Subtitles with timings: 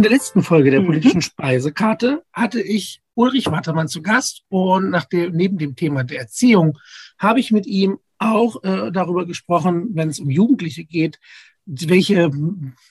[0.00, 0.86] In der letzten Folge der mhm.
[0.86, 6.20] politischen Speisekarte hatte ich Ulrich Wattermann zu Gast und nach dem, neben dem Thema der
[6.20, 6.78] Erziehung
[7.18, 11.20] habe ich mit ihm auch äh, darüber gesprochen, wenn es um Jugendliche geht,
[11.66, 12.30] welche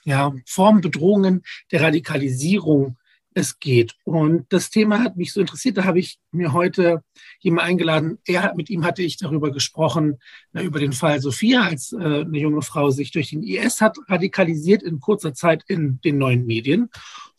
[0.04, 2.99] ja, Formen, Bedrohungen der Radikalisierung
[3.40, 3.96] es geht.
[4.04, 7.04] Und das Thema hat mich so interessiert, da habe ich mir heute
[7.40, 8.20] jemanden eingeladen.
[8.26, 10.20] Er, mit ihm hatte ich darüber gesprochen,
[10.52, 13.98] na, über den Fall Sophia, als äh, eine junge Frau sich durch den IS hat
[14.08, 16.90] radikalisiert in kurzer Zeit in den neuen Medien.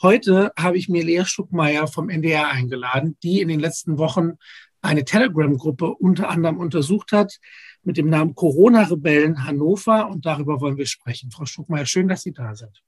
[0.03, 4.39] Heute habe ich mir Lea Stuckmeier vom NDR eingeladen, die in den letzten Wochen
[4.83, 7.39] eine Telegram-Gruppe unter anderem untersucht hat
[7.83, 10.09] mit dem Namen Corona-Rebellen Hannover.
[10.09, 11.31] Und darüber wollen wir sprechen.
[11.31, 12.83] Frau Stuckmeier, schön, dass Sie da sind.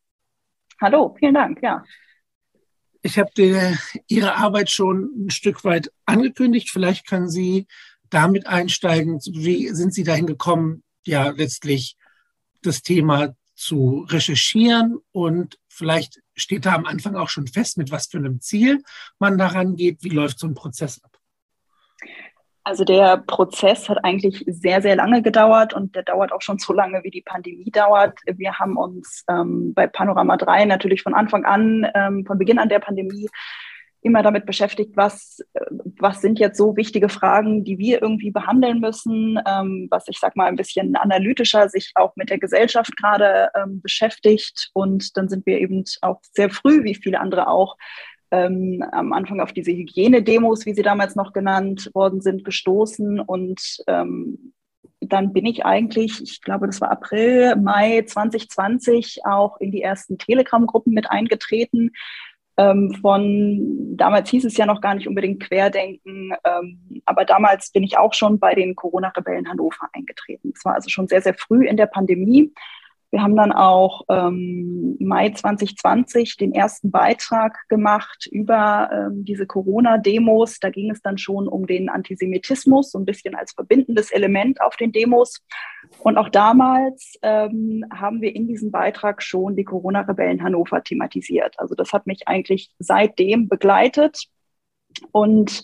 [0.80, 1.62] Hallo, vielen Dank.
[1.62, 1.84] Ja.
[3.02, 3.30] Ich habe
[4.06, 6.70] Ihre Arbeit schon ein Stück weit angekündigt.
[6.70, 7.66] Vielleicht können Sie
[8.10, 9.18] damit einsteigen.
[9.32, 11.96] Wie sind Sie dahin gekommen, ja letztlich
[12.62, 18.06] das Thema zu recherchieren und vielleicht steht da am Anfang auch schon fest, mit was
[18.06, 18.82] für einem Ziel
[19.18, 20.02] man daran geht.
[20.02, 21.11] Wie läuft so ein Prozess ab?
[22.64, 26.72] Also der Prozess hat eigentlich sehr, sehr lange gedauert und der dauert auch schon so
[26.72, 28.18] lange, wie die Pandemie dauert.
[28.24, 32.68] Wir haben uns ähm, bei Panorama 3 natürlich von Anfang an, ähm, von Beginn an
[32.68, 33.28] der Pandemie,
[34.02, 35.38] immer damit beschäftigt, was,
[35.98, 40.36] was sind jetzt so wichtige Fragen, die wir irgendwie behandeln müssen, ähm, was ich sag
[40.36, 44.70] mal ein bisschen analytischer sich auch mit der Gesellschaft gerade ähm, beschäftigt.
[44.74, 47.76] Und dann sind wir eben auch sehr früh, wie viele andere auch,
[48.32, 53.20] ähm, am Anfang auf diese Hygienedemos, wie sie damals noch genannt worden sind, gestoßen.
[53.20, 54.54] Und ähm,
[55.00, 60.16] dann bin ich eigentlich, ich glaube, das war April, Mai 2020, auch in die ersten
[60.16, 61.90] Telegram-Gruppen mit eingetreten.
[62.56, 67.82] Ähm, von damals hieß es ja noch gar nicht unbedingt Querdenken, ähm, aber damals bin
[67.82, 70.52] ich auch schon bei den Corona-Rebellen Hannover eingetreten.
[70.54, 72.52] Es war also schon sehr, sehr früh in der Pandemie.
[73.12, 80.60] Wir haben dann auch ähm, Mai 2020 den ersten Beitrag gemacht über ähm, diese Corona-Demos.
[80.60, 84.76] Da ging es dann schon um den Antisemitismus, so ein bisschen als verbindendes Element auf
[84.76, 85.44] den Demos.
[85.98, 91.58] Und auch damals ähm, haben wir in diesem Beitrag schon die Corona-Rebellen Hannover thematisiert.
[91.58, 94.24] Also das hat mich eigentlich seitdem begleitet.
[95.10, 95.62] Und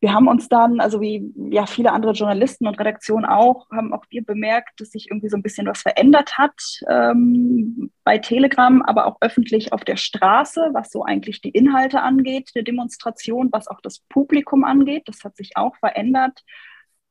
[0.00, 4.04] wir haben uns dann, also wie ja viele andere Journalisten und Redaktionen auch, haben auch
[4.08, 6.54] wir bemerkt, dass sich irgendwie so ein bisschen was verändert hat
[6.88, 12.50] ähm, bei Telegram, aber auch öffentlich auf der Straße, was so eigentlich die Inhalte angeht,
[12.54, 15.02] der Demonstration, was auch das Publikum angeht.
[15.06, 16.40] Das hat sich auch verändert.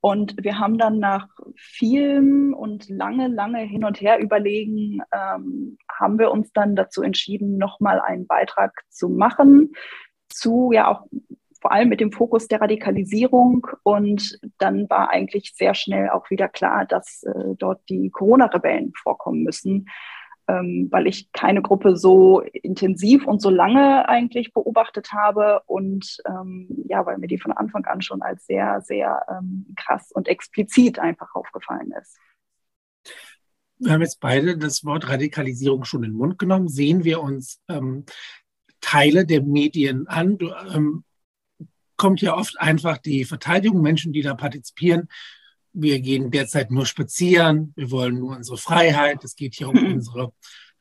[0.01, 1.27] Und wir haben dann nach
[1.57, 7.57] vielem und lange, lange hin und her überlegen, ähm, haben wir uns dann dazu entschieden,
[7.57, 9.73] nochmal einen Beitrag zu machen
[10.31, 11.05] zu ja auch
[11.61, 13.67] vor allem mit dem Fokus der Radikalisierung.
[13.83, 19.43] Und dann war eigentlich sehr schnell auch wieder klar, dass äh, dort die Corona-Rebellen vorkommen
[19.43, 19.89] müssen,
[20.47, 26.67] ähm, weil ich keine Gruppe so intensiv und so lange eigentlich beobachtet habe und ähm,
[26.87, 30.97] ja, weil mir die von Anfang an schon als sehr, sehr ähm, krass und explizit
[30.99, 32.17] einfach aufgefallen ist.
[33.77, 36.67] Wir haben jetzt beide das Wort Radikalisierung schon in den Mund genommen.
[36.67, 38.05] Sehen wir uns ähm,
[38.81, 40.37] Teile der Medien an.
[40.37, 41.03] Du, ähm,
[41.99, 45.09] kommt ja oft einfach die Verteidigung, Menschen, die da partizipieren.
[45.73, 49.93] Wir gehen derzeit nur spazieren, wir wollen nur unsere Freiheit, es geht hier um mhm.
[49.93, 50.33] unsere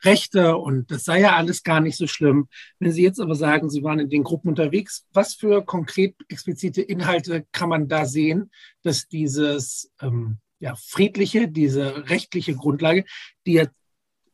[0.05, 2.49] Rechte und das sei ja alles gar nicht so schlimm.
[2.79, 6.83] Wenn Sie jetzt aber sagen, Sie waren in den Gruppen unterwegs, was für konkret explizite
[6.83, 8.51] Inhalte kann man da sehen,
[8.83, 13.05] dass dieses ähm, ja, friedliche, diese rechtliche Grundlage,
[13.45, 13.67] die ja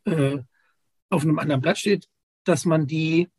[0.04, 0.38] äh,
[1.08, 2.08] auf einem anderen Blatt steht,
[2.44, 3.30] dass man die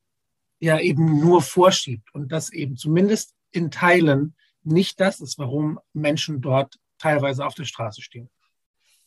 [0.59, 6.41] ja eben nur vorschiebt und das eben zumindest in Teilen nicht das ist, warum Menschen
[6.41, 8.29] dort teilweise auf der Straße stehen.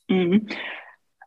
[0.09, 0.49] Mhm.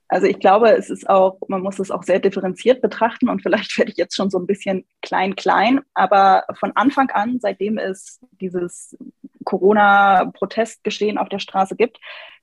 [0.07, 3.77] Also ich glaube, es ist auch, man muss es auch sehr differenziert betrachten und vielleicht
[3.77, 8.97] werde ich jetzt schon so ein bisschen klein-klein, aber von Anfang an, seitdem es dieses
[9.45, 11.97] Corona-Protestgeschehen auf der Straße gibt,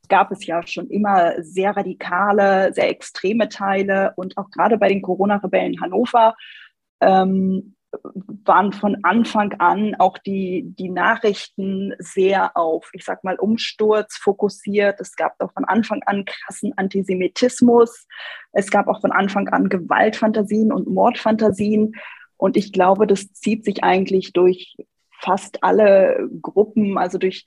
[0.09, 5.03] gab es ja schon immer sehr radikale, sehr extreme Teile und auch gerade bei den
[5.03, 6.35] Corona-Rebellen Hannover
[7.01, 7.75] ähm,
[8.45, 15.01] waren von Anfang an auch die, die Nachrichten sehr auf, ich sag mal, Umsturz fokussiert.
[15.01, 18.07] Es gab auch von Anfang an krassen Antisemitismus.
[18.53, 21.95] Es gab auch von Anfang an Gewaltfantasien und Mordfantasien.
[22.37, 24.77] Und ich glaube, das zieht sich eigentlich durch
[25.21, 27.45] fast alle Gruppen, also durch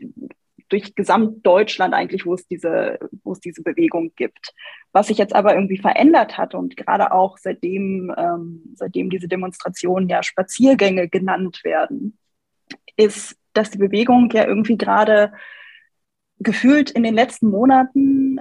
[0.72, 4.54] durch Gesamtdeutschland eigentlich, wo es diese, wo es diese Bewegung gibt.
[4.94, 10.08] Was sich jetzt aber irgendwie verändert hat und gerade auch seitdem, ähm, seitdem diese Demonstrationen
[10.10, 12.18] ja Spaziergänge genannt werden,
[12.96, 15.34] ist, dass die Bewegung ja irgendwie gerade
[16.40, 18.40] gefühlt in den letzten Monaten,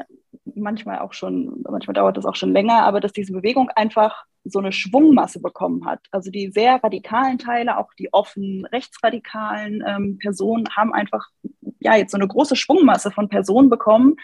[0.55, 4.59] manchmal auch schon, manchmal dauert das auch schon länger, aber dass diese Bewegung einfach so
[4.59, 6.01] eine Schwungmasse bekommen hat.
[6.11, 11.29] Also die sehr radikalen Teile, auch die offen rechtsradikalen ähm, Personen haben einfach
[11.81, 14.17] ja jetzt so eine große Schwungmasse von Personen bekommen,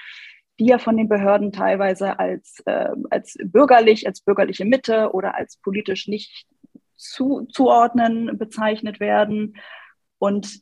[0.59, 5.59] die ja von den Behörden teilweise als, äh, als bürgerlich, als bürgerliche Mitte oder als
[5.59, 6.47] politisch nicht
[6.97, 9.57] zu, zuordnen bezeichnet werden.
[10.19, 10.61] Und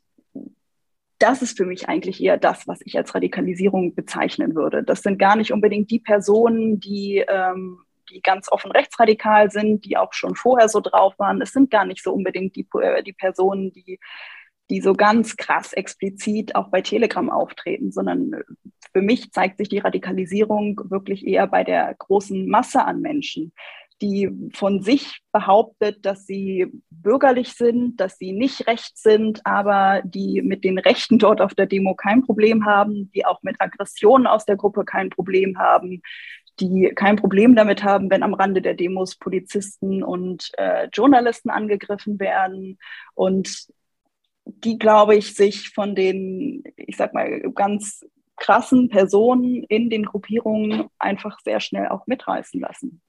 [1.18, 4.82] das ist für mich eigentlich eher das, was ich als Radikalisierung bezeichnen würde.
[4.82, 7.78] Das sind gar nicht unbedingt die Personen, die, ähm,
[8.10, 11.40] die ganz offen rechtsradikal sind, die auch schon vorher so drauf waren.
[11.40, 14.00] Es sind gar nicht so unbedingt die, äh, die Personen, die,
[14.70, 18.32] die so ganz krass explizit auch bei Telegram auftreten, sondern
[18.92, 23.52] für mich zeigt sich die Radikalisierung wirklich eher bei der großen Masse an Menschen,
[24.00, 30.42] die von sich behauptet, dass sie bürgerlich sind, dass sie nicht rechts sind, aber die
[30.42, 34.44] mit den Rechten dort auf der Demo kein Problem haben, die auch mit Aggressionen aus
[34.44, 36.02] der Gruppe kein Problem haben,
[36.60, 42.20] die kein Problem damit haben, wenn am Rande der Demos Polizisten und äh, Journalisten angegriffen
[42.20, 42.78] werden.
[43.14, 43.68] Und
[44.44, 48.04] die, glaube ich, sich von den, ich sag mal, ganz
[48.36, 53.00] krassen Personen in den Gruppierungen einfach sehr schnell auch mitreißen lassen.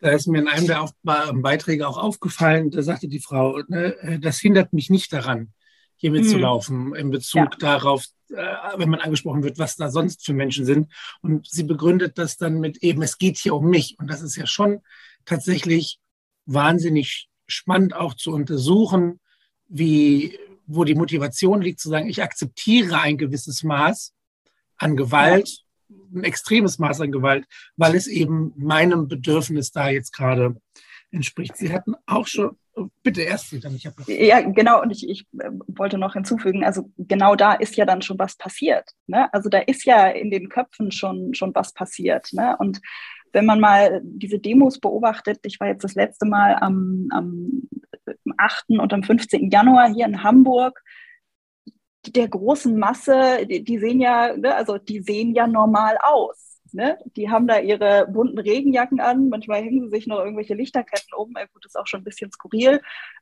[0.00, 4.38] Da ist mir in einem der Beiträge auch aufgefallen, da sagte die Frau, ne, das
[4.38, 5.52] hindert mich nicht daran,
[5.96, 6.94] hier mitzulaufen, mhm.
[6.94, 7.58] in Bezug ja.
[7.58, 10.92] darauf, äh, wenn man angesprochen wird, was da sonst für Menschen sind.
[11.20, 13.96] Und sie begründet das dann mit eben, es geht hier um mich.
[13.98, 14.80] Und das ist ja schon
[15.24, 15.98] tatsächlich
[16.46, 19.18] wahnsinnig spannend auch zu untersuchen,
[19.68, 24.14] wie, wo die Motivation liegt, zu sagen, ich akzeptiere ein gewisses Maß
[24.76, 25.64] an Gewalt
[26.14, 30.56] ein extremes Maß an Gewalt, weil es eben meinem Bedürfnis da jetzt gerade
[31.10, 31.56] entspricht.
[31.56, 32.56] Sie hatten auch schon,
[33.02, 33.70] bitte erst wieder.
[33.70, 37.86] Ich ja, genau, und ich, ich äh, wollte noch hinzufügen, also genau da ist ja
[37.86, 38.90] dann schon was passiert.
[39.06, 39.32] Ne?
[39.32, 42.28] Also da ist ja in den Köpfen schon, schon was passiert.
[42.32, 42.56] Ne?
[42.58, 42.80] Und
[43.32, 47.68] wenn man mal diese Demos beobachtet, ich war jetzt das letzte Mal am, am
[48.36, 48.64] 8.
[48.70, 49.50] und am 15.
[49.50, 50.82] Januar hier in Hamburg,
[52.06, 56.60] der großen Masse, die, sehen ja, ne, also die sehen ja normal aus.
[56.72, 56.98] Ne?
[57.16, 61.34] Die haben da ihre bunten Regenjacken an, manchmal hängen sie sich noch irgendwelche Lichterketten oben,
[61.36, 62.80] äh, gut, ist auch schon ein bisschen skurril,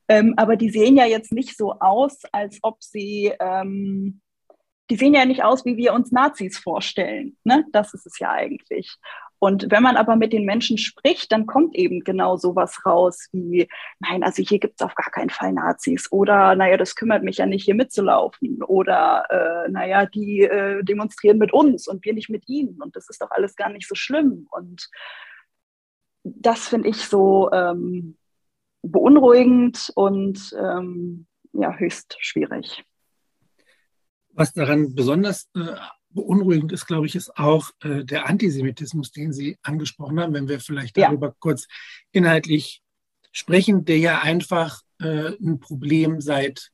[0.09, 4.21] ähm, aber die sehen ja jetzt nicht so aus, als ob sie, ähm,
[4.91, 7.37] die sehen ja nicht aus, wie wir uns Nazis vorstellen.
[7.45, 7.65] Ne?
[7.73, 8.97] Das ist es ja eigentlich.
[9.39, 13.69] Und wenn man aber mit den Menschen spricht, dann kommt eben genau sowas raus wie,
[14.01, 17.37] nein, also hier gibt es auf gar keinen Fall Nazis oder naja, das kümmert mich
[17.39, 22.31] ja nicht, hier mitzulaufen oder äh, naja, die äh, demonstrieren mit uns und wir nicht
[22.31, 24.47] mit ihnen und das ist doch alles gar nicht so schlimm.
[24.51, 24.89] Und
[26.25, 28.17] das finde ich so ähm,
[28.83, 32.85] beunruhigend und ähm, ja, höchst schwierig.
[34.31, 35.77] Was daran besonders äh,
[36.17, 40.59] beunruhigend ist, glaube ich, ist auch äh, der Antisemitismus, den Sie angesprochen haben, wenn wir
[40.59, 41.35] vielleicht darüber ja.
[41.39, 41.69] kurz
[42.11, 42.83] inhaltlich
[43.31, 46.73] sprechen, der ja einfach äh, ein Problem seit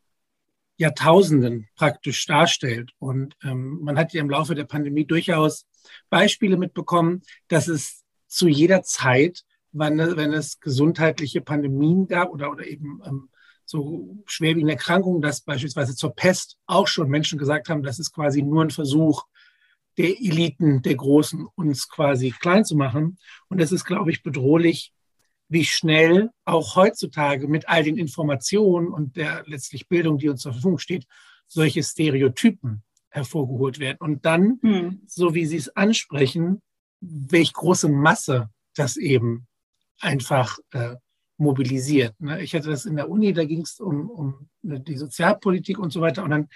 [0.76, 2.92] Jahrtausenden praktisch darstellt.
[2.98, 5.66] Und ähm, man hat ja im Laufe der Pandemie durchaus
[6.08, 12.66] Beispiele mitbekommen, dass es zu jeder Zeit, wann, wenn es gesundheitliche Pandemien gab oder, oder
[12.66, 13.28] eben ähm,
[13.64, 18.42] so schwerwiegende Erkrankungen, dass beispielsweise zur Pest auch schon Menschen gesagt haben, das ist quasi
[18.42, 19.24] nur ein Versuch
[19.98, 23.18] der Eliten, der Großen, uns quasi klein zu machen.
[23.48, 24.92] Und es ist, glaube ich, bedrohlich,
[25.48, 30.52] wie schnell auch heutzutage mit all den Informationen und der letztlich Bildung, die uns zur
[30.52, 31.06] Verfügung steht,
[31.46, 33.98] solche Stereotypen hervorgeholt werden.
[34.00, 35.02] Und dann, hm.
[35.06, 36.62] so wie Sie es ansprechen,
[37.00, 39.46] welch große Masse das eben
[40.00, 40.96] einfach äh,
[41.36, 42.18] mobilisiert.
[42.20, 42.42] Ne?
[42.42, 46.00] Ich hatte das in der Uni, da ging es um, um die Sozialpolitik und so
[46.00, 46.24] weiter.
[46.24, 46.48] Und dann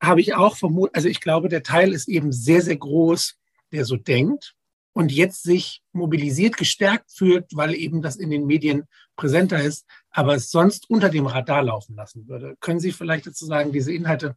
[0.00, 3.36] habe ich auch vermutet, also ich glaube, der Teil ist eben sehr, sehr groß,
[3.72, 4.54] der so denkt
[4.92, 8.84] und jetzt sich mobilisiert, gestärkt fühlt, weil eben das in den Medien
[9.16, 12.56] präsenter ist, aber es sonst unter dem Radar laufen lassen würde.
[12.60, 14.36] Können Sie vielleicht dazu sagen, diese Inhalte,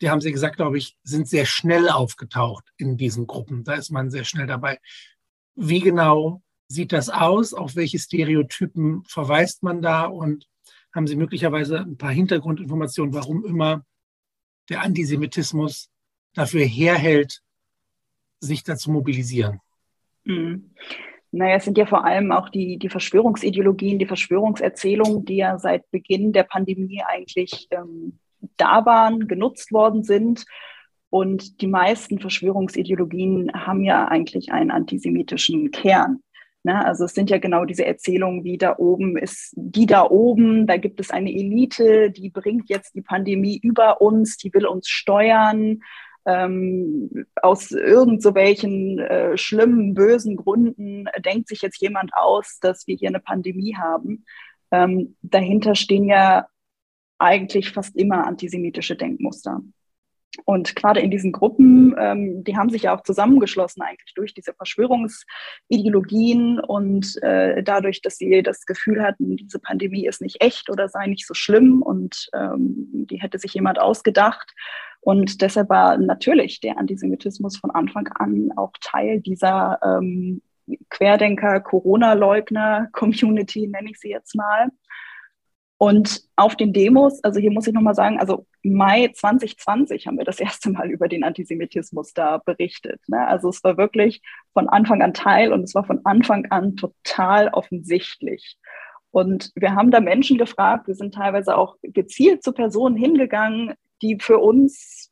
[0.00, 3.64] die haben Sie gesagt, glaube ich, sind sehr schnell aufgetaucht in diesen Gruppen.
[3.64, 4.78] Da ist man sehr schnell dabei.
[5.56, 7.52] Wie genau sieht das aus?
[7.52, 10.04] Auf welche Stereotypen verweist man da?
[10.04, 10.46] Und
[10.94, 13.84] haben Sie möglicherweise ein paar Hintergrundinformationen, warum immer
[14.68, 15.90] der Antisemitismus
[16.34, 17.42] dafür herhält,
[18.40, 19.60] sich dazu mobilisieren?
[20.24, 20.74] Mhm.
[21.30, 25.90] Naja, es sind ja vor allem auch die, die Verschwörungsideologien, die Verschwörungserzählungen, die ja seit
[25.90, 28.18] Beginn der Pandemie eigentlich ähm,
[28.56, 30.44] da waren, genutzt worden sind.
[31.10, 36.20] Und die meisten Verschwörungsideologien haben ja eigentlich einen antisemitischen Kern.
[36.64, 36.84] Ne?
[36.84, 40.76] Also es sind ja genau diese Erzählungen, wie da oben ist, die da oben, da
[40.76, 45.80] gibt es eine Elite, die bringt jetzt die Pandemie über uns, die will uns steuern.
[46.26, 52.86] ähm, aus irgend so welchen äh, schlimmen, bösen Gründen denkt sich jetzt jemand aus, dass
[52.86, 54.26] wir hier eine Pandemie haben.
[54.70, 56.46] Ähm, dahinter stehen ja
[57.18, 59.62] eigentlich fast immer antisemitische Denkmuster.
[60.44, 64.54] Und gerade in diesen Gruppen, ähm, die haben sich ja auch zusammengeschlossen eigentlich durch diese
[64.54, 70.88] Verschwörungsideologien und äh, dadurch, dass sie das Gefühl hatten, diese Pandemie ist nicht echt oder
[70.88, 74.52] sei nicht so schlimm und ähm, die hätte sich jemand ausgedacht.
[75.00, 80.42] Und deshalb war natürlich der Antisemitismus von Anfang an auch Teil dieser ähm,
[80.90, 84.68] Querdenker, Corona-Leugner-Community, nenne ich sie jetzt mal.
[85.78, 90.24] Und auf den Demos, also hier muss ich nochmal sagen, also Mai 2020 haben wir
[90.24, 93.00] das erste Mal über den Antisemitismus da berichtet.
[93.08, 93.26] Ne?
[93.26, 94.22] Also es war wirklich
[94.52, 98.58] von Anfang an Teil und es war von Anfang an total offensichtlich.
[99.10, 104.18] Und wir haben da Menschen gefragt, wir sind teilweise auch gezielt zu Personen hingegangen, die
[104.20, 105.10] für uns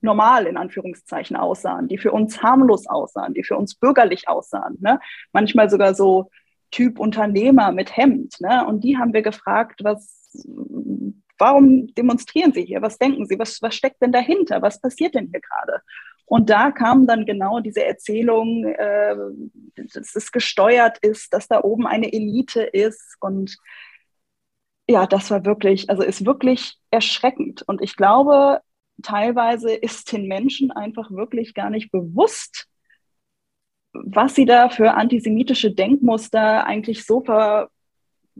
[0.00, 4.76] normal in Anführungszeichen aussahen, die für uns harmlos aussahen, die für uns bürgerlich aussahen.
[4.80, 5.00] Ne?
[5.32, 6.30] Manchmal sogar so
[6.70, 8.40] Typ Unternehmer mit Hemd.
[8.40, 8.66] Ne?
[8.66, 10.46] Und die haben wir gefragt, was,
[11.38, 12.82] warum demonstrieren Sie hier?
[12.82, 13.38] Was denken Sie?
[13.38, 14.62] Was, was steckt denn dahinter?
[14.62, 15.82] Was passiert denn hier gerade?
[16.26, 19.16] Und da kam dann genau diese Erzählung, äh,
[19.76, 23.16] dass es gesteuert ist, dass da oben eine Elite ist.
[23.20, 23.56] Und
[24.88, 27.62] ja, das war wirklich, also ist wirklich erschreckend.
[27.66, 28.60] Und ich glaube,
[29.02, 32.66] teilweise ist den Menschen einfach wirklich gar nicht bewusst,
[33.92, 37.70] was sie da für antisemitische Denkmuster eigentlich so ver,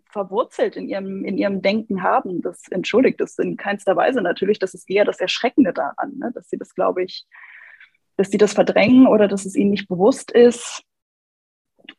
[0.06, 2.42] verwurzelt in ihrem, in ihrem Denken haben.
[2.42, 4.58] Das entschuldigt es in keinster Weise natürlich.
[4.58, 6.30] Das ist eher das Erschreckende daran, ne?
[6.34, 7.26] dass sie das, glaube ich,
[8.16, 10.82] dass sie das verdrängen oder dass es ihnen nicht bewusst ist.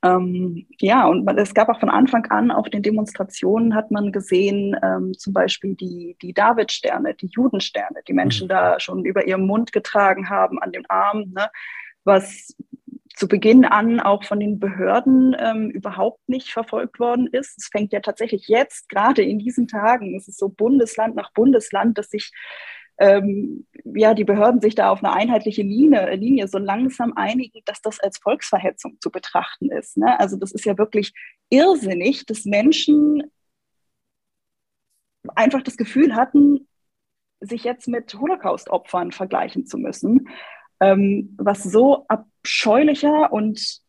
[0.04, 4.12] Ähm, ja, und man, es gab auch von Anfang an auf den Demonstrationen hat man
[4.12, 8.50] gesehen, ähm, zum Beispiel die, die Davidsterne, die Judensterne, die Menschen mhm.
[8.50, 11.50] da schon über ihrem Mund getragen haben, an den Armen, ne?
[12.04, 12.56] was
[13.20, 17.58] zu Beginn an auch von den Behörden ähm, überhaupt nicht verfolgt worden ist.
[17.58, 21.98] Es fängt ja tatsächlich jetzt, gerade in diesen Tagen, es ist so Bundesland nach Bundesland,
[21.98, 22.32] dass sich
[22.98, 27.82] ähm, ja, die Behörden sich da auf eine einheitliche Linie, Linie so langsam einigen, dass
[27.82, 29.98] das als Volksverhetzung zu betrachten ist.
[29.98, 30.18] Ne?
[30.18, 31.14] Also das ist ja wirklich
[31.50, 33.24] irrsinnig, dass Menschen
[35.36, 36.70] einfach das Gefühl hatten,
[37.42, 40.30] sich jetzt mit Holocaust-Opfern vergleichen zu müssen
[40.80, 42.06] ähm, was so
[42.42, 43.82] abscheulicher und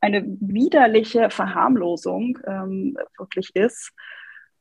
[0.00, 3.92] eine widerliche Verharmlosung ähm, wirklich ist.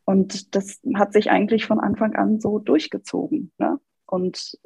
[0.04, 3.52] Und das hat sich eigentlich von Anfang an so durchgezogen.
[3.58, 3.80] Ne?
[4.06, 4.58] Und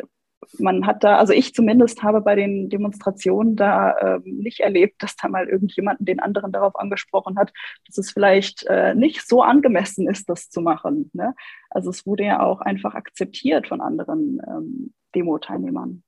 [0.58, 5.16] man hat da, also ich zumindest habe bei den Demonstrationen da ähm, nicht erlebt, dass
[5.16, 7.54] da mal irgendjemanden den anderen darauf angesprochen hat,
[7.88, 11.12] dass es vielleicht äh, nicht so angemessen ist, das zu machen.
[11.14, 11.36] Ne?
[11.70, 16.04] Also es wurde ja auch einfach akzeptiert von anderen ähm, Demo-Teilnehmern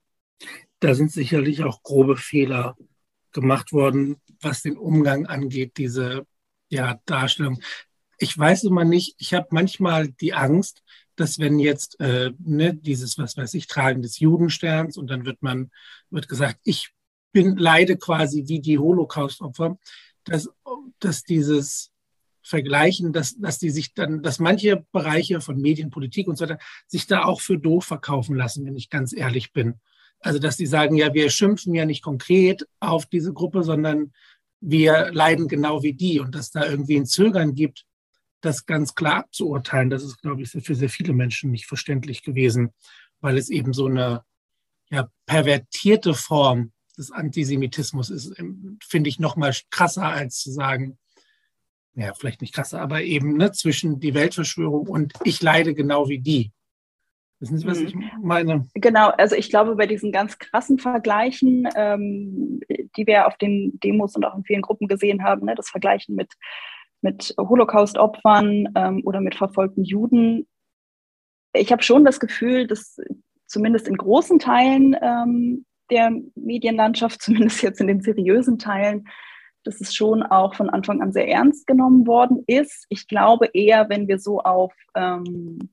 [0.80, 2.76] da sind sicherlich auch grobe Fehler
[3.32, 6.26] gemacht worden, was den Umgang angeht, diese
[6.68, 7.60] ja, Darstellung.
[8.18, 10.82] Ich weiß immer nicht, ich habe manchmal die Angst,
[11.16, 15.42] dass wenn jetzt äh, ne, dieses, was weiß ich, Tragen des Judensterns und dann wird
[15.42, 15.70] man,
[16.10, 16.92] wird gesagt, ich
[17.32, 19.78] bin, leide quasi wie die Holocaust-Opfer,
[20.24, 20.48] dass,
[20.98, 21.92] dass dieses
[22.42, 27.06] Vergleichen, dass, dass die sich dann, dass manche Bereiche von Medienpolitik und so weiter sich
[27.06, 29.80] da auch für doof verkaufen lassen, wenn ich ganz ehrlich bin.
[30.26, 34.12] Also, dass die sagen, ja, wir schimpfen ja nicht konkret auf diese Gruppe, sondern
[34.60, 37.84] wir leiden genau wie die und dass da irgendwie ein Zögern gibt,
[38.40, 42.70] das ganz klar abzuurteilen, das ist, glaube ich, für sehr viele Menschen nicht verständlich gewesen,
[43.20, 44.24] weil es eben so eine
[44.90, 48.34] ja, pervertierte Form des Antisemitismus ist,
[48.82, 50.98] finde ich noch mal krasser als zu sagen,
[51.94, 56.18] ja, vielleicht nicht krasser, aber eben ne, zwischen die Weltverschwörung und ich leide genau wie
[56.18, 56.52] die.
[57.38, 58.10] Wissen Sie, was ich mhm.
[58.22, 58.66] meine?
[58.74, 62.60] Genau, also ich glaube, bei diesen ganz krassen Vergleichen, ähm,
[62.96, 66.14] die wir auf den Demos und auch in vielen Gruppen gesehen haben, ne, das Vergleichen
[66.14, 66.32] mit,
[67.02, 70.46] mit Holocaust-Opfern ähm, oder mit verfolgten Juden,
[71.52, 72.98] ich habe schon das Gefühl, dass
[73.46, 79.08] zumindest in großen Teilen ähm, der Medienlandschaft, zumindest jetzt in den seriösen Teilen,
[79.64, 82.86] dass es schon auch von Anfang an sehr ernst genommen worden ist.
[82.88, 85.70] Ich glaube eher, wenn wir so auf ähm,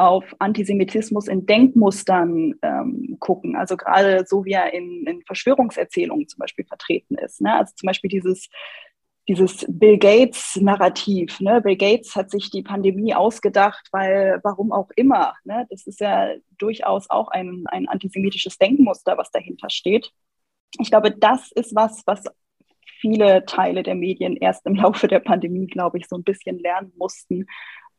[0.00, 6.38] auf Antisemitismus in Denkmustern ähm, gucken, also gerade so wie er in, in Verschwörungserzählungen zum
[6.38, 7.42] Beispiel vertreten ist.
[7.42, 7.54] Ne?
[7.54, 8.48] Also zum Beispiel dieses,
[9.28, 11.40] dieses Bill Gates-Narrativ.
[11.40, 11.60] Ne?
[11.60, 15.34] Bill Gates hat sich die Pandemie ausgedacht, weil warum auch immer.
[15.44, 15.66] Ne?
[15.68, 20.10] Das ist ja durchaus auch ein, ein antisemitisches Denkmuster, was dahinter steht.
[20.78, 22.24] Ich glaube, das ist was, was
[23.00, 26.94] viele Teile der Medien erst im Laufe der Pandemie, glaube ich, so ein bisschen lernen
[26.96, 27.46] mussten,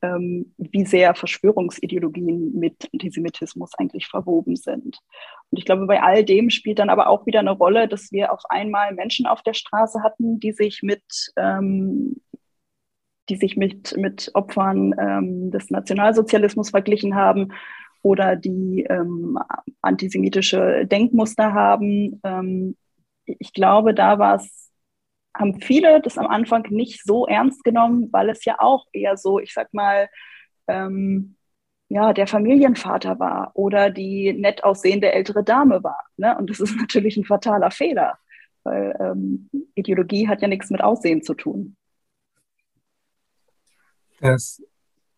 [0.02, 5.00] ähm, wie sehr Verschwörungsideologien mit Antisemitismus eigentlich verwoben sind.
[5.50, 8.32] Und ich glaube, bei all dem spielt dann aber auch wieder eine Rolle, dass wir
[8.32, 12.16] auf einmal Menschen auf der Straße hatten, die sich mit ähm,
[13.30, 17.54] die sich mit, mit Opfern ähm, des Nationalsozialismus verglichen haben
[18.02, 19.38] oder die ähm,
[19.82, 22.20] antisemitische Denkmuster haben.
[22.24, 22.76] Ähm,
[23.26, 24.71] ich glaube, da war es
[25.36, 29.40] haben viele das am Anfang nicht so ernst genommen, weil es ja auch eher so,
[29.40, 30.10] ich sag mal,
[30.68, 31.36] ähm,
[31.90, 36.06] ja, der Familienvater war oder die nett aussehende ältere Dame war.
[36.18, 36.38] Ne?
[36.38, 38.18] Und das ist natürlich ein fataler Fehler,
[38.64, 41.76] weil ähm, Ideologie hat ja nichts mit Aussehen zu tun.
[44.20, 44.64] Das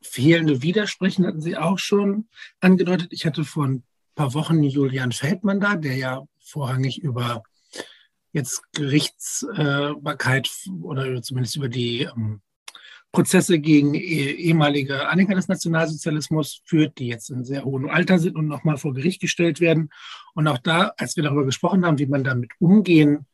[0.01, 2.27] fehlende Widersprechen hatten Sie auch schon
[2.59, 3.09] angedeutet.
[3.11, 3.83] Ich hatte vor ein
[4.15, 7.43] paar Wochen Julian Feldmann da, der ja vorrangig über
[8.33, 10.49] jetzt Gerichtsbarkeit
[10.81, 12.41] oder zumindest über die ähm,
[13.13, 18.35] Prozesse gegen eh, ehemalige Anhänger des Nationalsozialismus führt, die jetzt in sehr hohem Alter sind
[18.35, 19.91] und nochmal vor Gericht gestellt werden.
[20.33, 23.27] Und auch da, als wir darüber gesprochen haben, wie man damit umgehen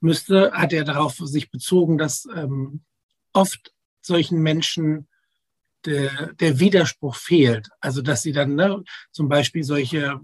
[0.00, 2.82] müsste, hat er darauf sich bezogen, dass ähm,
[3.32, 5.06] oft solchen Menschen
[5.84, 7.68] der, der Widerspruch fehlt.
[7.80, 10.20] Also dass sie dann ne, zum Beispiel solche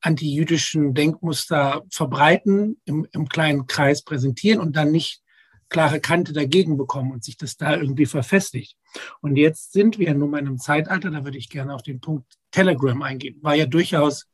[0.00, 5.22] antijüdischen Denkmuster verbreiten, im, im kleinen Kreis präsentieren und dann nicht
[5.68, 8.76] klare Kante dagegen bekommen und sich das da irgendwie verfestigt.
[9.20, 12.00] Und jetzt sind wir nun mal in einem Zeitalter, da würde ich gerne auf den
[12.00, 13.38] Punkt Telegram eingehen.
[13.42, 14.26] War ja durchaus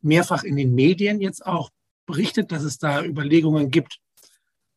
[0.00, 1.70] mehrfach in den Medien jetzt auch
[2.06, 4.00] berichtet, dass es da Überlegungen gibt,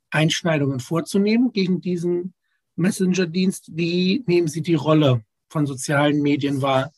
[0.10, 2.34] Einschneidungen vorzunehmen gegen diesen
[2.76, 3.72] Messenger-Dienst.
[3.76, 6.92] Wie nehmen Sie die Rolle von sozialen Medien wahr?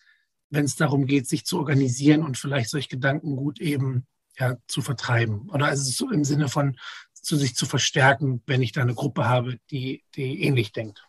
[0.50, 4.06] Wenn es darum geht, sich zu organisieren und vielleicht solch Gedankengut eben
[4.38, 5.50] ja, zu vertreiben.
[5.50, 6.78] Oder also so im Sinne von
[7.14, 11.06] zu sich zu verstärken, wenn ich da eine Gruppe habe, die, die ähnlich denkt.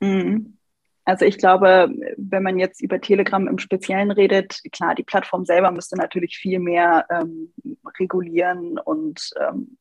[0.00, 0.58] Mhm.
[1.04, 5.70] Also ich glaube, wenn man jetzt über Telegram im Speziellen redet, klar, die Plattform selber
[5.70, 7.52] müsste natürlich viel mehr ähm,
[7.98, 9.78] regulieren und ähm,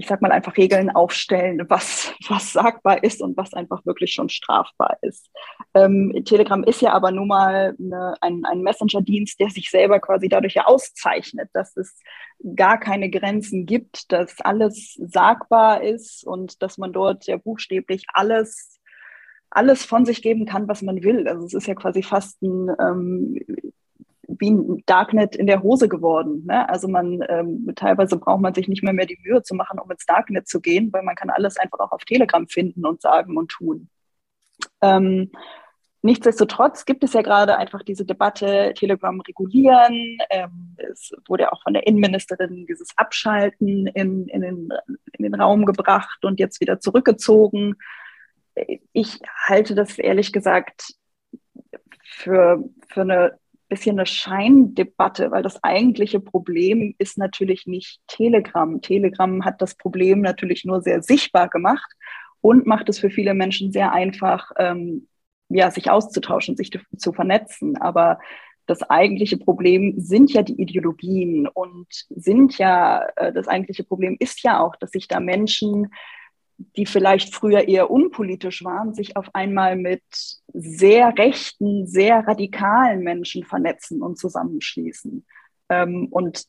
[0.00, 4.28] ich sag mal, einfach Regeln aufstellen, was, was sagbar ist und was einfach wirklich schon
[4.28, 5.30] strafbar ist.
[5.74, 10.28] Ähm, Telegram ist ja aber nun mal eine, ein, ein Messenger-Dienst, der sich selber quasi
[10.28, 11.98] dadurch ja auszeichnet, dass es
[12.56, 18.78] gar keine Grenzen gibt, dass alles sagbar ist und dass man dort ja buchstäblich alles
[19.52, 21.26] alles von sich geben kann, was man will.
[21.26, 23.40] Also es ist ja quasi fast ein ähm,
[24.38, 26.44] wie ein Darknet in der Hose geworden.
[26.46, 26.68] Ne?
[26.68, 29.90] Also man ähm, teilweise braucht man sich nicht mehr mehr die Mühe zu machen, um
[29.90, 33.36] ins Darknet zu gehen, weil man kann alles einfach auch auf Telegram finden und sagen
[33.36, 33.88] und tun.
[34.82, 35.30] Ähm,
[36.02, 40.16] Nichtsdestotrotz gibt es ja gerade einfach diese Debatte, Telegram regulieren.
[40.30, 44.68] Ähm, es wurde ja auch von der Innenministerin dieses Abschalten in, in, den,
[45.12, 47.74] in den Raum gebracht und jetzt wieder zurückgezogen.
[48.94, 50.94] Ich halte das ehrlich gesagt
[52.02, 53.38] für, für eine
[53.70, 58.82] bisschen eine Scheindebatte, weil das eigentliche Problem ist natürlich nicht Telegram.
[58.82, 61.90] Telegram hat das Problem natürlich nur sehr sichtbar gemacht
[62.42, 65.08] und macht es für viele Menschen sehr einfach, ähm,
[65.48, 67.78] ja, sich auszutauschen, sich zu vernetzen.
[67.78, 68.18] Aber
[68.66, 74.42] das eigentliche Problem sind ja die Ideologien und sind ja, äh, das eigentliche Problem ist
[74.42, 75.88] ja auch, dass sich da Menschen
[76.76, 80.02] die vielleicht früher eher unpolitisch waren, sich auf einmal mit
[80.52, 85.24] sehr rechten, sehr radikalen Menschen vernetzen und zusammenschließen.
[85.68, 86.46] Ähm, und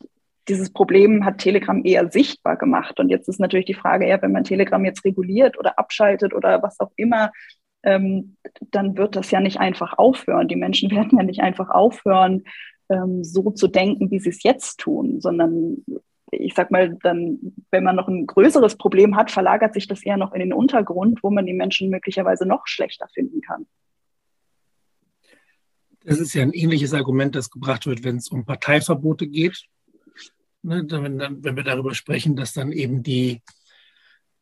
[0.48, 3.00] dieses Problem hat Telegram eher sichtbar gemacht.
[3.00, 6.62] Und jetzt ist natürlich die Frage, ja, wenn man Telegram jetzt reguliert oder abschaltet oder
[6.62, 7.32] was auch immer,
[7.84, 8.36] ähm,
[8.72, 10.48] dann wird das ja nicht einfach aufhören.
[10.48, 12.44] Die Menschen werden ja nicht einfach aufhören,
[12.90, 15.86] ähm, so zu denken, wie sie es jetzt tun, sondern
[16.32, 17.40] ich sag mal, dann,
[17.72, 21.22] wenn man noch ein größeres Problem hat, verlagert sich das eher noch in den Untergrund,
[21.24, 23.68] wo man die Menschen möglicherweise noch schlechter finden kann.
[26.04, 29.66] Das ist ja ein ähnliches Argument, das gebracht wird, wenn es um Parteiverbote geht.
[30.64, 33.42] Ne, wenn, wenn, wir darüber sprechen, dass dann eben die,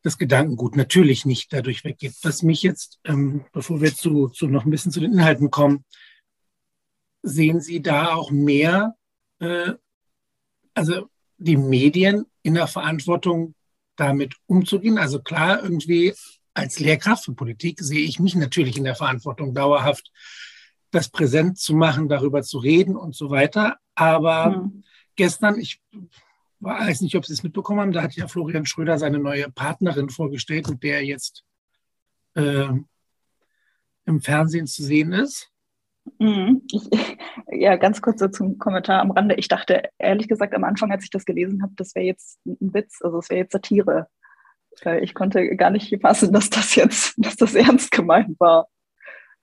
[0.02, 2.14] das Gedankengut natürlich nicht dadurch weggeht.
[2.22, 5.84] Was mich jetzt, ähm, bevor wir zu, zu noch ein bisschen zu den Inhalten kommen,
[7.22, 8.96] sehen Sie da auch mehr,
[9.40, 9.72] äh,
[10.74, 11.08] also
[11.40, 13.54] die Medien in der Verantwortung,
[13.96, 14.98] damit umzugehen.
[14.98, 16.14] Also klar, irgendwie
[16.54, 20.10] als Lehrkraft für Politik sehe ich mich natürlich in der Verantwortung, dauerhaft
[20.90, 23.78] das präsent zu machen, darüber zu reden und so weiter.
[23.94, 24.84] Aber mhm.
[25.16, 25.80] gestern, ich
[26.60, 30.10] weiß nicht, ob Sie es mitbekommen haben, da hat ja Florian Schröder seine neue Partnerin
[30.10, 31.44] vorgestellt, mit der er jetzt
[32.34, 32.68] äh,
[34.04, 35.49] im Fernsehen zu sehen ist.
[36.18, 36.62] Mhm.
[36.70, 36.88] Ich,
[37.50, 39.34] ja, ganz kurz so zum Kommentar am Rande.
[39.36, 42.74] Ich dachte ehrlich gesagt am Anfang, als ich das gelesen habe, das wäre jetzt ein
[42.74, 44.08] Witz, also es wäre jetzt Satire.
[45.02, 48.68] Ich konnte gar nicht fassen, dass das jetzt, dass das ernst gemeint war.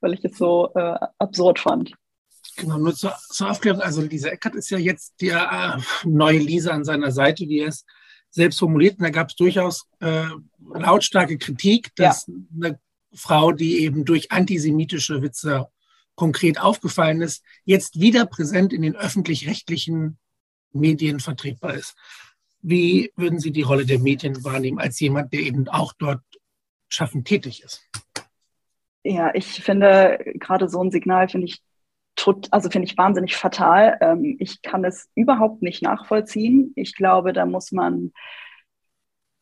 [0.00, 1.92] weil ich es so äh, absurd fand.
[2.56, 3.80] Genau, nur zur, zur Aufklärung.
[3.80, 7.68] Also Lisa Eckert ist ja jetzt die äh, neue Lisa an seiner Seite, wie er
[7.68, 7.84] es
[8.30, 8.98] selbst formuliert.
[8.98, 10.24] Und da gab es durchaus äh,
[10.74, 12.34] lautstarke Kritik, dass ja.
[12.54, 12.80] eine
[13.14, 15.68] Frau, die eben durch antisemitische Witze
[16.18, 20.18] konkret aufgefallen ist, jetzt wieder präsent in den öffentlich-rechtlichen
[20.72, 21.96] Medien vertretbar ist.
[22.60, 26.20] Wie würden Sie die Rolle der Medien wahrnehmen als jemand, der eben auch dort
[26.88, 27.88] schaffend tätig ist?
[29.04, 31.62] Ja, ich finde gerade so ein Signal finde ich
[32.50, 33.96] also finde ich wahnsinnig fatal.
[34.00, 36.72] Ähm, ich kann es überhaupt nicht nachvollziehen.
[36.74, 38.12] Ich glaube, da muss man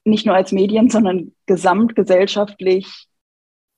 [0.04, 3.08] nicht nur als Medien, sondern gesamtgesellschaftlich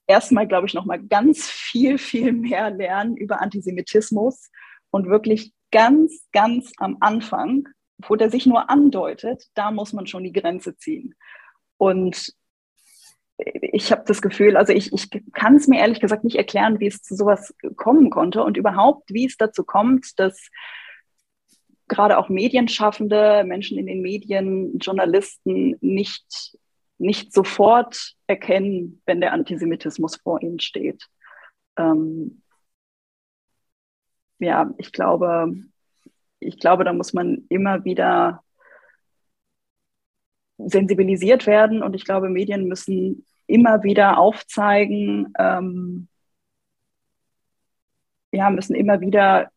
[0.09, 4.51] erstmal, glaube ich, noch mal ganz viel, viel mehr lernen über Antisemitismus
[4.91, 7.69] und wirklich ganz, ganz am Anfang,
[7.99, 11.15] wo der sich nur andeutet, da muss man schon die Grenze ziehen.
[11.77, 12.33] Und
[13.37, 16.89] ich habe das Gefühl, also ich, ich kann es mir ehrlich gesagt nicht erklären, wie
[16.89, 20.49] es zu sowas kommen konnte und überhaupt, wie es dazu kommt, dass
[21.87, 26.57] gerade auch Medienschaffende, Menschen in den Medien, Journalisten nicht,
[26.99, 31.07] nicht sofort erkennen, wenn der Antisemitismus vor ihnen steht.
[31.77, 32.43] Ähm,
[34.41, 35.55] ja, ich glaube,
[36.41, 38.43] ich glaube, da muss man immer wieder
[40.59, 46.09] sensibilisiert werden und ich glaube, Medien müssen immer wieder aufzeigen, ähm,
[48.33, 49.51] ja, müssen immer wieder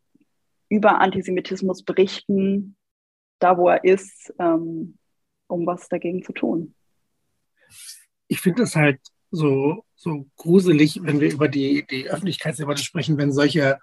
[0.70, 2.78] über Antisemitismus berichten,
[3.40, 4.98] da wo er ist, ähm,
[5.48, 6.74] um was dagegen zu tun.
[8.28, 9.00] Ich finde es halt
[9.32, 13.80] so, so gruselig, wenn wir über die, die Öffentlichkeitsdebatte sprechen, wenn solche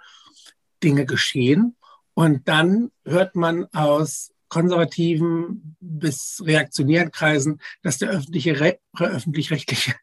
[0.83, 1.77] Dinge geschehen.
[2.15, 9.95] Und dann hört man aus konservativen bis reaktionären Kreisen, dass der öffentliche, öffentlich-rechtliche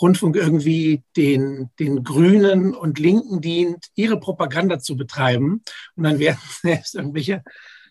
[0.00, 5.62] Rundfunk irgendwie den, den Grünen und Linken dient, ihre Propaganda zu betreiben.
[5.94, 7.42] Und dann werden selbst irgendwelche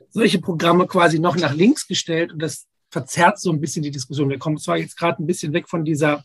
[0.10, 4.30] solche Programme quasi noch nach links gestellt und das verzerrt so ein bisschen die Diskussion.
[4.30, 6.24] Wir kommen zwar jetzt gerade ein bisschen weg von dieser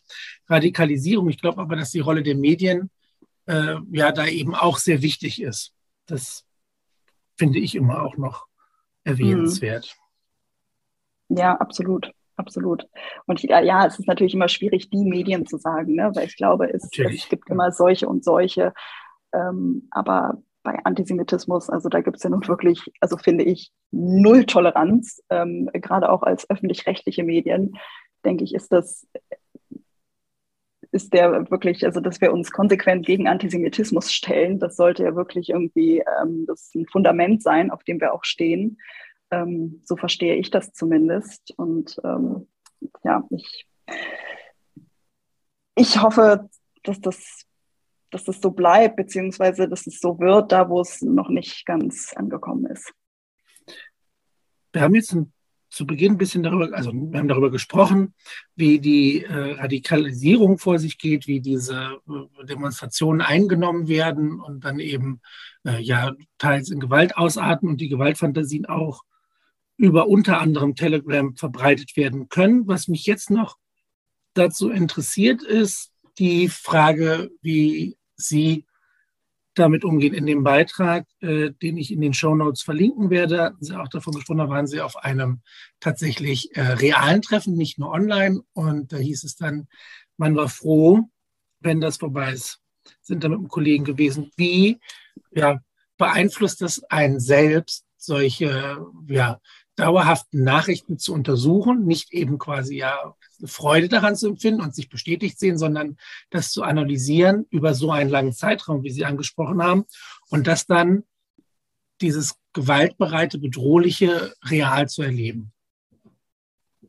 [0.48, 1.28] Radikalisierung.
[1.28, 2.90] Ich glaube aber, dass die Rolle der Medien
[3.46, 5.74] äh, ja da eben auch sehr wichtig ist.
[6.06, 6.44] Das
[7.36, 8.46] finde ich immer auch noch
[9.02, 9.96] erwähnenswert.
[11.28, 11.38] Mhm.
[11.38, 12.12] Ja, absolut.
[12.36, 12.86] Absolut.
[13.26, 16.10] Und ja, es ist natürlich immer schwierig, die Medien zu sagen, ne?
[16.14, 18.72] weil ich glaube, es, es gibt immer solche und solche.
[19.34, 24.44] Ähm, aber bei Antisemitismus, also da gibt es ja nun wirklich, also finde ich, null
[24.44, 25.22] Toleranz.
[25.30, 27.76] Ähm, gerade auch als öffentlich-rechtliche Medien,
[28.24, 29.06] denke ich, ist das
[30.92, 35.50] ist der wirklich, also dass wir uns konsequent gegen Antisemitismus stellen, das sollte ja wirklich
[35.50, 38.78] irgendwie ähm, das ein Fundament sein, auf dem wir auch stehen.
[39.30, 41.52] Ähm, so verstehe ich das zumindest.
[41.56, 42.48] Und ähm,
[43.04, 43.66] ja, ich,
[45.76, 46.48] ich hoffe,
[46.82, 47.46] dass das,
[48.10, 52.12] dass das so bleibt, beziehungsweise dass es so wird, da wo es noch nicht ganz
[52.14, 52.92] angekommen ist.
[54.72, 55.32] Wir haben jetzt ein
[55.70, 58.14] zu Beginn ein bisschen darüber, also wir haben darüber gesprochen,
[58.56, 64.80] wie die äh, Radikalisierung vor sich geht, wie diese äh, Demonstrationen eingenommen werden und dann
[64.80, 65.20] eben
[65.64, 69.04] äh, ja teils in Gewalt ausarten und die Gewaltfantasien auch
[69.76, 72.66] über unter anderem Telegram verbreitet werden können.
[72.66, 73.56] Was mich jetzt noch
[74.34, 78.66] dazu interessiert, ist die Frage, wie Sie
[79.54, 80.14] damit umgehen.
[80.14, 83.88] In dem Beitrag, äh, den ich in den Show Notes verlinken werde, hatten Sie auch
[83.88, 85.40] davon gesprochen, da waren Sie auf einem
[85.80, 88.42] tatsächlich äh, realen Treffen, nicht nur online.
[88.52, 89.68] Und da hieß es dann,
[90.16, 91.08] man war froh,
[91.60, 92.60] wenn das vorbei ist.
[93.02, 94.30] Sind da mit einem Kollegen gewesen.
[94.36, 94.78] Wie
[95.32, 95.60] ja,
[95.98, 99.40] beeinflusst das einen selbst, solche ja,
[99.76, 103.14] dauerhaften Nachrichten zu untersuchen, nicht eben quasi ja
[103.46, 105.96] Freude daran zu empfinden und sich bestätigt sehen, sondern
[106.30, 109.84] das zu analysieren über so einen langen Zeitraum, wie Sie angesprochen haben,
[110.30, 111.04] und das dann
[112.00, 115.52] dieses gewaltbereite, bedrohliche real zu erleben.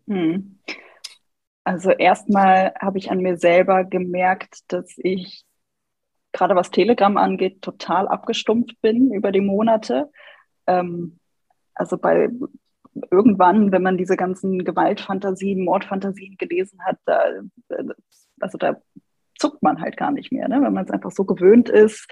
[0.08, 0.60] Hm.
[1.64, 5.46] Also erstmal habe ich an mir selber gemerkt, dass ich
[6.32, 10.10] gerade was Telegram angeht, total abgestumpft bin über die Monate.
[10.66, 11.20] Ähm,
[11.74, 12.30] also bei
[13.10, 17.24] irgendwann, wenn man diese ganzen Gewaltfantasien, Mordfantasien gelesen hat, da,
[18.40, 18.78] also da
[19.40, 20.62] zuckt man halt gar nicht mehr, ne?
[20.62, 22.08] wenn man es einfach so gewöhnt ist.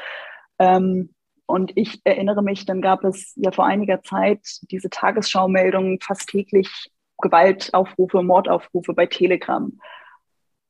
[0.57, 1.13] Ähm,
[1.45, 6.91] und ich erinnere mich, dann gab es ja vor einiger Zeit diese Tagesschau-Meldungen fast täglich
[7.21, 9.77] Gewaltaufrufe, Mordaufrufe bei Telegram.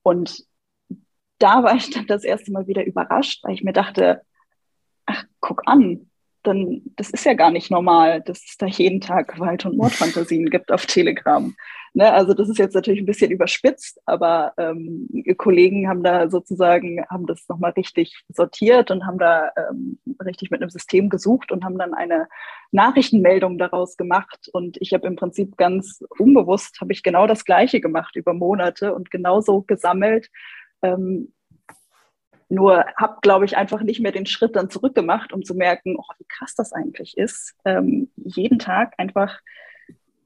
[0.04, 0.44] Und
[1.38, 4.22] da war ich dann das erste Mal wieder überrascht, weil ich mir dachte,
[5.06, 6.09] ach, guck an,
[6.44, 10.50] dann, das ist ja gar nicht normal, dass es da jeden Tag Gewalt- und Mordfantasien
[10.50, 11.54] gibt auf Telegram.
[11.94, 17.04] Ne, also das ist jetzt natürlich ein bisschen überspitzt, aber ähm, Kollegen haben da sozusagen,
[17.10, 21.66] haben das nochmal richtig sortiert und haben da ähm, richtig mit einem System gesucht und
[21.66, 22.28] haben dann eine
[22.72, 24.50] Nachrichtenmeldung daraus gemacht.
[24.54, 28.94] Und ich habe im Prinzip ganz unbewusst, habe ich genau das Gleiche gemacht über Monate
[28.94, 30.30] und genauso gesammelt.
[30.84, 31.34] Ähm,
[32.50, 36.14] nur habe, glaube ich, einfach nicht mehr den Schritt dann zurückgemacht, um zu merken, oh,
[36.18, 37.56] wie krass das eigentlich ist.
[37.64, 39.40] Ähm, jeden Tag einfach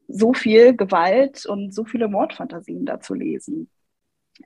[0.08, 3.70] so viel Gewalt und so viele Mordfantasien da zu lesen.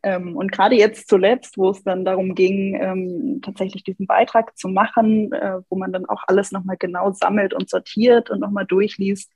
[0.04, 4.68] Ähm, und gerade jetzt zuletzt, wo es dann darum ging, ähm, tatsächlich diesen Beitrag zu
[4.68, 9.32] machen, äh, wo man dann auch alles nochmal genau sammelt und sortiert und nochmal durchliest,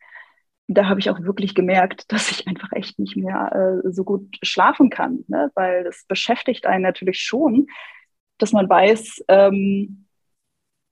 [0.68, 4.38] da habe ich auch wirklich gemerkt, dass ich einfach echt nicht mehr äh, so gut
[4.44, 5.52] schlafen kann, ne?
[5.56, 7.68] weil das beschäftigt einen natürlich schon,
[8.42, 10.06] dass man weiß, ähm,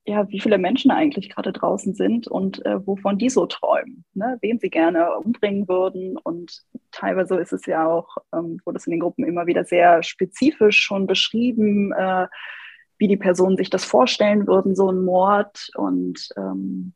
[0.06, 4.38] ja, wie viele Menschen eigentlich gerade draußen sind und äh, wovon die so träumen, ne?
[4.42, 6.18] wen sie gerne umbringen würden.
[6.18, 10.02] Und teilweise ist es ja auch, ähm, wurde es in den Gruppen immer wieder sehr
[10.02, 12.28] spezifisch schon beschrieben, äh,
[12.98, 15.70] wie die Personen sich das vorstellen würden, so ein Mord.
[15.76, 16.94] Und ähm,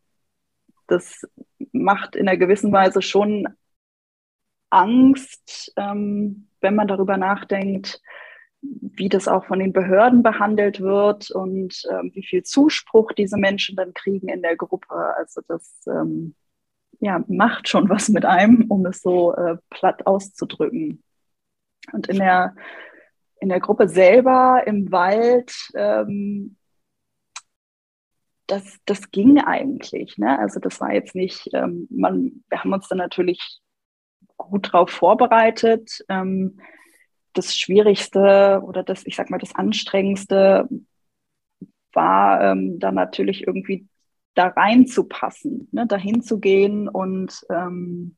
[0.87, 1.27] das
[1.71, 3.47] macht in einer gewissen Weise schon
[4.71, 8.01] Angst, ähm, wenn man darüber nachdenkt,
[8.63, 13.75] wie das auch von den Behörden behandelt wird und ähm, wie viel Zuspruch diese Menschen
[13.75, 14.95] dann kriegen in der Gruppe.
[15.17, 16.35] Also das ähm,
[16.99, 21.03] ja, macht schon was mit einem, um es so äh, platt auszudrücken.
[21.91, 22.55] Und in der,
[23.41, 26.55] in der Gruppe selber im Wald, ähm,
[28.47, 30.17] das, das ging eigentlich.
[30.17, 30.39] Ne?
[30.39, 33.59] Also das war jetzt nicht, ähm, man, wir haben uns dann natürlich
[34.37, 36.05] gut darauf vorbereitet.
[36.07, 36.59] Ähm,
[37.33, 40.67] das Schwierigste oder das, ich sag mal, das Anstrengendste
[41.93, 43.87] war ähm, dann natürlich irgendwie
[44.33, 48.17] da reinzupassen, ne, dahin zu gehen und ähm,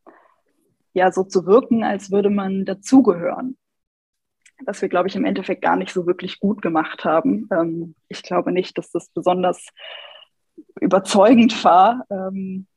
[0.93, 3.58] ja, so zu wirken, als würde man dazugehören.
[4.65, 7.49] Was wir, glaube ich, im Endeffekt gar nicht so wirklich gut gemacht haben.
[7.51, 9.67] Ähm, ich glaube nicht, dass das besonders
[10.80, 12.06] überzeugend war.
[12.10, 12.67] Ähm,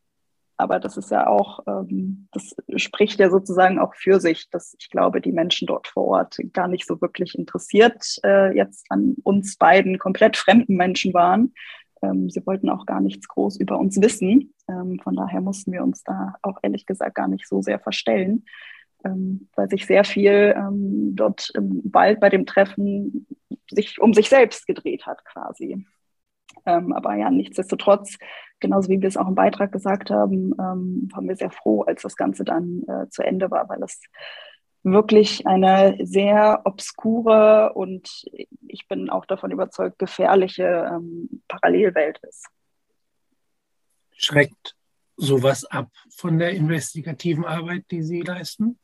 [0.59, 4.90] aber das ist ja auch, ähm, das spricht ja sozusagen auch für sich, dass ich
[4.90, 9.57] glaube, die Menschen dort vor Ort gar nicht so wirklich interessiert äh, jetzt an uns
[9.57, 11.55] beiden komplett fremden Menschen waren.
[12.03, 14.53] Ähm, sie wollten auch gar nichts groß über uns wissen.
[14.68, 18.44] Ähm, von daher mussten wir uns da auch ehrlich gesagt gar nicht so sehr verstellen,
[19.05, 23.29] ähm, weil sich sehr viel ähm, dort im Wald bei dem Treffen
[23.71, 25.87] sich um sich selbst gedreht hat quasi.
[26.66, 28.18] Ähm, aber ja, nichtsdestotrotz,
[28.61, 32.03] genauso wie wir es auch im Beitrag gesagt haben, ähm, waren wir sehr froh, als
[32.03, 34.01] das Ganze dann äh, zu Ende war, weil es
[34.83, 38.25] wirklich eine sehr obskure und
[38.66, 42.47] ich bin auch davon überzeugt, gefährliche ähm, Parallelwelt ist.
[44.12, 44.77] Schreckt
[45.16, 48.79] sowas ab von der investigativen Arbeit, die Sie leisten?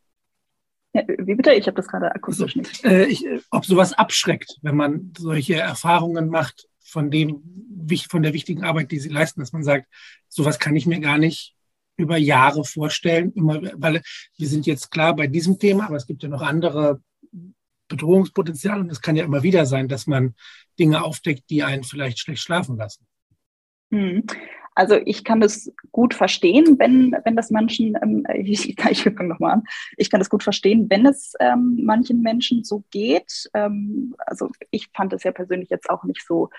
[0.92, 1.52] Ja, wie bitte?
[1.52, 2.84] Ich habe das gerade akustisch also, nicht.
[2.84, 7.42] Äh, ich, ob sowas abschreckt, wenn man solche Erfahrungen macht, von dem,
[8.08, 9.86] von der wichtigen Arbeit, die sie leisten, dass man sagt,
[10.28, 11.54] sowas kann ich mir gar nicht
[11.96, 14.00] über Jahre vorstellen, immer, weil
[14.38, 17.02] wir sind jetzt klar bei diesem Thema, aber es gibt ja noch andere
[17.88, 20.34] Bedrohungspotenziale und es kann ja immer wieder sein, dass man
[20.78, 23.06] Dinge aufdeckt, die einen vielleicht schlecht schlafen lassen.
[23.90, 24.24] Hm.
[24.76, 29.54] Also ich kann das gut verstehen, wenn, wenn das manchen, ähm, ich, ich fange nochmal
[29.54, 29.62] an,
[29.96, 33.50] ich kann das gut verstehen, wenn es ähm, manchen Menschen so geht.
[33.52, 36.50] Ähm, also ich fand es ja persönlich jetzt auch nicht so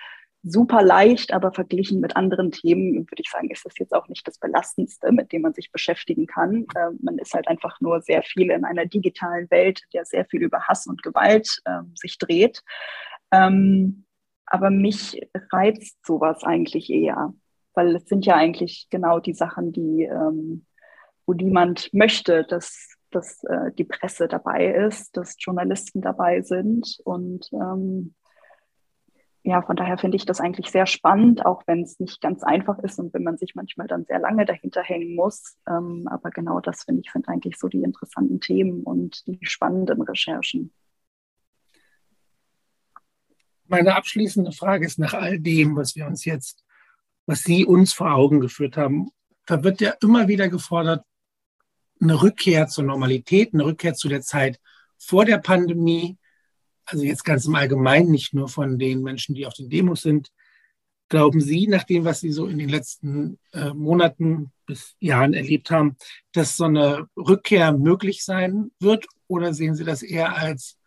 [0.48, 4.28] super leicht, aber verglichen mit anderen Themen würde ich sagen, ist das jetzt auch nicht
[4.28, 6.66] das Belastendste, mit dem man sich beschäftigen kann.
[6.76, 10.44] Äh, man ist halt einfach nur sehr viel in einer digitalen Welt, der sehr viel
[10.44, 12.64] über Hass und Gewalt äh, sich dreht.
[13.32, 14.06] Ähm,
[14.46, 15.20] aber mich
[15.52, 17.34] reizt sowas eigentlich eher,
[17.74, 20.66] weil es sind ja eigentlich genau die Sachen, die, ähm,
[21.26, 27.50] wo niemand möchte, dass dass äh, die Presse dabei ist, dass Journalisten dabei sind und
[27.54, 28.14] ähm,
[29.46, 32.80] ja, von daher finde ich das eigentlich sehr spannend, auch wenn es nicht ganz einfach
[32.80, 35.56] ist und wenn man sich manchmal dann sehr lange dahinter hängen muss.
[35.70, 40.02] Ähm, aber genau das finde ich sind eigentlich so die interessanten Themen und die spannenden
[40.02, 40.74] Recherchen.
[43.68, 46.66] Meine abschließende Frage ist nach all dem, was wir uns jetzt,
[47.28, 49.12] was Sie uns vor Augen geführt haben,
[49.46, 51.06] da wird ja immer wieder gefordert,
[52.02, 54.60] eine Rückkehr zur Normalität, eine Rückkehr zu der Zeit
[54.98, 56.18] vor der Pandemie,
[56.86, 60.32] also jetzt ganz im Allgemeinen, nicht nur von den Menschen, die auf den Demos sind,
[61.10, 65.72] glauben Sie, nach dem, was Sie so in den letzten äh, Monaten bis Jahren erlebt
[65.72, 65.98] haben,
[66.32, 69.06] dass so eine Rückkehr möglich sein wird?
[69.28, 70.78] Oder sehen Sie das eher als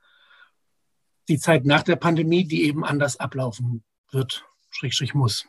[1.29, 5.47] die Zeit nach der Pandemie, die eben anders ablaufen wird, Schrägstrich muss?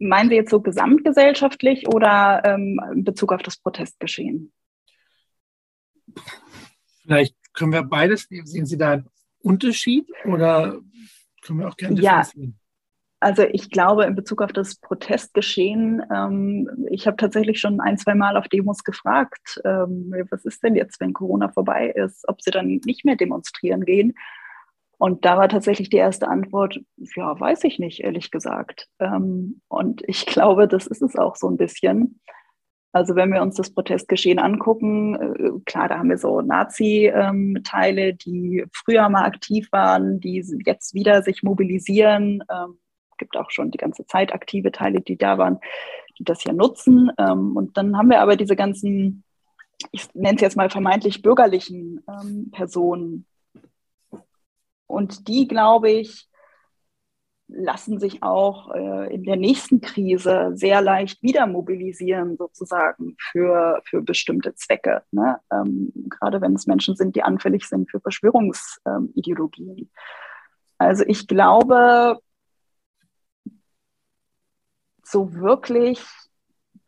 [0.00, 4.52] Meinen Sie jetzt so gesamtgesellschaftlich oder ähm, in Bezug auf das Protestgeschehen?
[7.02, 8.28] Vielleicht können wir beides.
[8.28, 9.08] Sehen Sie da einen
[9.42, 10.78] Unterschied oder
[11.42, 12.22] können wir auch gerne ja.
[13.20, 18.14] Also ich glaube in Bezug auf das Protestgeschehen, ähm, ich habe tatsächlich schon ein, zwei
[18.14, 22.52] Mal auf Demos gefragt, ähm, was ist denn jetzt, wenn Corona vorbei ist, ob sie
[22.52, 24.14] dann nicht mehr demonstrieren gehen.
[24.98, 26.78] Und da war tatsächlich die erste Antwort,
[27.16, 28.88] ja, weiß ich nicht, ehrlich gesagt.
[29.00, 32.20] Ähm, und ich glaube, das ist es auch so ein bisschen.
[32.92, 38.64] Also wenn wir uns das Protestgeschehen angucken, äh, klar, da haben wir so Nazi-Teile, die
[38.72, 42.42] früher mal aktiv waren, die jetzt wieder sich mobilisieren.
[42.50, 42.78] Ähm,
[43.18, 45.58] gibt auch schon die ganze Zeit aktive Teile, die da waren,
[46.18, 47.10] die das ja nutzen.
[47.18, 49.24] Ähm, und dann haben wir aber diese ganzen,
[49.92, 53.26] ich nenne es jetzt mal vermeintlich bürgerlichen ähm, Personen.
[54.86, 56.28] Und die, glaube ich,
[57.48, 64.02] lassen sich auch äh, in der nächsten Krise sehr leicht wieder mobilisieren, sozusagen für, für
[64.02, 65.02] bestimmte Zwecke.
[65.10, 65.40] Ne?
[65.50, 69.90] Ähm, gerade wenn es Menschen sind, die anfällig sind für Verschwörungsideologien.
[70.76, 72.18] also ich glaube,
[75.02, 76.04] so wirklich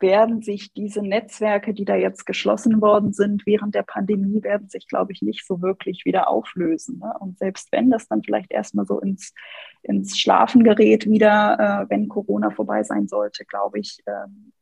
[0.01, 4.87] werden sich diese Netzwerke, die da jetzt geschlossen worden sind während der Pandemie, werden sich,
[4.87, 6.99] glaube ich, nicht so wirklich wieder auflösen.
[6.99, 7.13] Ne?
[7.21, 9.35] Und selbst wenn das dann vielleicht erstmal so ins,
[9.83, 14.53] ins Schlafen gerät wieder, äh, wenn Corona vorbei sein sollte, glaube ich, ähm,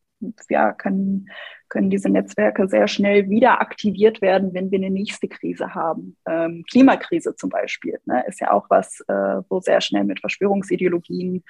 [0.49, 1.29] ja, können,
[1.69, 6.17] können diese Netzwerke sehr schnell wieder aktiviert werden, wenn wir eine nächste Krise haben.
[6.27, 11.45] Ähm, Klimakrise zum Beispiel ne, ist ja auch was, äh, wo sehr schnell mit Verschwörungsideologien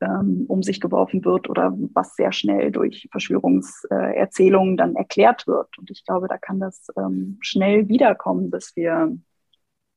[0.00, 5.78] ähm, um sich geworfen wird oder was sehr schnell durch Verschwörungserzählungen dann erklärt wird.
[5.78, 9.18] Und ich glaube, da kann das ähm, schnell wiederkommen, dass wir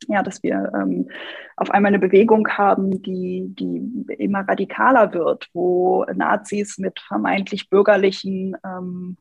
[0.08, 1.10] ja, dass wir ähm,
[1.56, 8.58] auf einmal eine Bewegung haben, die, die immer radikaler wird, wo Nazis mit vermeintlich bürgerlichen,
[8.66, 9.18] ähm,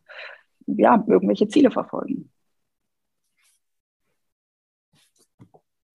[0.67, 2.31] ja, irgendwelche Ziele verfolgen.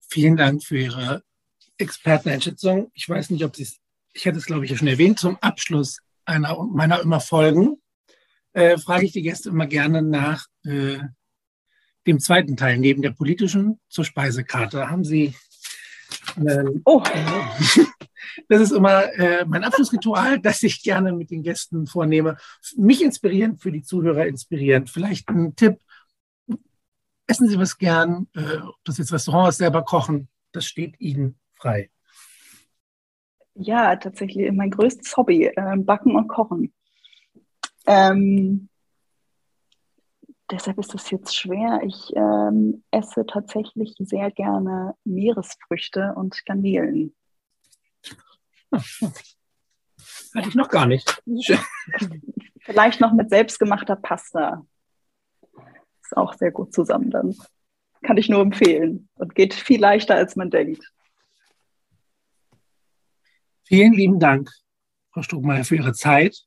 [0.08, 1.22] Vielen Dank für Ihre
[1.78, 2.90] Experteneinschätzung.
[2.94, 3.80] Ich weiß nicht, ob Sie es
[4.16, 7.76] ich hatte es, glaube ich, schon erwähnt, zum Abschluss einer meiner immer Folgen,
[8.52, 10.98] äh, frage ich die Gäste immer gerne nach äh,
[12.06, 14.88] dem zweiten Teil, neben der politischen zur Speisekarte.
[14.88, 15.34] Haben Sie.
[16.36, 17.02] Äh, oh.
[18.48, 22.38] das ist immer äh, mein Abschlussritual, das ich gerne mit den Gästen vornehme.
[22.76, 24.88] Mich inspirierend, für die Zuhörer inspirierend.
[24.88, 25.78] Vielleicht ein Tipp.
[27.26, 31.38] Essen Sie was gern, äh, ob das jetzt Restaurant ist, selber kochen, das steht Ihnen
[31.54, 31.90] frei.
[33.58, 36.74] Ja, tatsächlich mein größtes Hobby, äh, Backen und Kochen.
[37.86, 38.68] Ähm,
[40.50, 41.80] deshalb ist es jetzt schwer.
[41.84, 47.14] Ich ähm, esse tatsächlich sehr gerne Meeresfrüchte und Garnelen.
[48.72, 51.22] Hatte ich noch gar nicht.
[52.60, 54.66] Vielleicht noch mit selbstgemachter Pasta.
[56.02, 57.34] Ist auch sehr gut zusammen dann.
[58.02, 60.92] Kann ich nur empfehlen und geht viel leichter, als man denkt.
[63.66, 64.50] Vielen lieben Dank,
[65.12, 66.44] Frau Struckmeier, für Ihre Zeit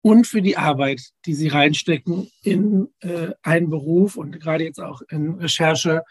[0.00, 5.02] und für die Arbeit, die Sie reinstecken in äh, einen Beruf und gerade jetzt auch
[5.08, 6.02] in Recherche,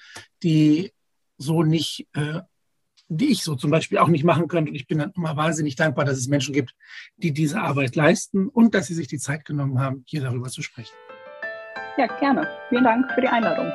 [0.44, 0.92] die
[1.38, 2.42] so nicht, äh,
[3.08, 4.72] die ich so zum Beispiel auch nicht machen könnte.
[4.72, 6.76] Und ich bin dann immer wahnsinnig dankbar, dass es Menschen gibt,
[7.16, 10.62] die diese Arbeit leisten und dass Sie sich die Zeit genommen haben, hier darüber zu
[10.62, 10.96] sprechen.
[11.98, 12.46] Ja, gerne.
[12.68, 13.72] Vielen Dank für die Einladung.